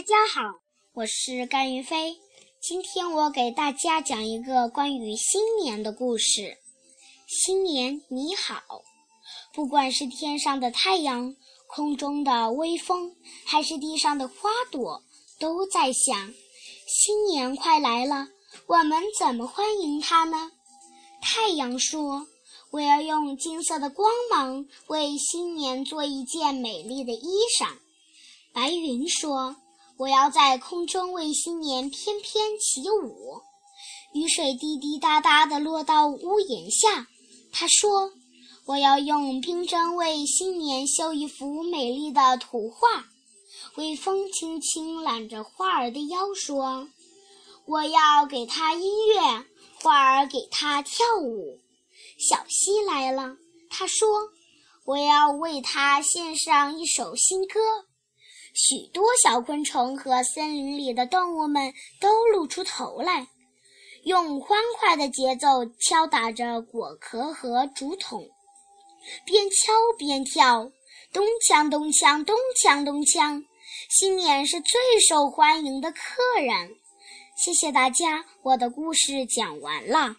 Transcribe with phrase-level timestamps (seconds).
[0.00, 0.60] 大家好，
[0.94, 2.16] 我是甘云飞。
[2.62, 6.56] 今天我给大家讲一个关于新年的故事。
[7.28, 8.62] 新年你好，
[9.52, 11.36] 不管是天上的太阳、
[11.66, 15.02] 空中的微风，还是地上的花朵，
[15.38, 16.32] 都在想：
[16.88, 18.26] 新年快来了，
[18.68, 20.50] 我们怎么欢迎它呢？
[21.20, 22.26] 太阳说
[22.72, 27.28] ：“我要用金色的光芒为新年做一件美丽的衣
[27.58, 27.68] 裳。”
[28.54, 29.56] 白云说
[30.00, 33.42] ：“我要在空中为新年翩翩起舞。”
[34.16, 37.06] 雨水滴滴答答地落到屋檐下。
[37.52, 38.10] 他说
[38.64, 43.04] ：“我要用冰针为新年绣一幅美丽的图画。”
[43.76, 46.88] 微风轻轻揽着花儿的腰，说
[47.66, 49.44] ：“我要给它音乐，
[49.82, 51.58] 花儿给它跳舞。”
[52.18, 53.36] 小溪来了，
[53.68, 54.08] 他说
[54.86, 57.60] ：“我要为它献上一首新歌。”
[58.52, 63.28] 许多小昆虫和森林里的动物们都露出头来，
[64.04, 68.28] 用欢快的节奏敲打着果壳和竹筒，
[69.24, 70.70] 边敲边跳，
[71.12, 73.44] 咚锵咚锵咚锵咚锵。
[73.88, 76.76] 新年是最受欢迎的客人。
[77.36, 80.16] 谢谢大家，我的故事讲完了。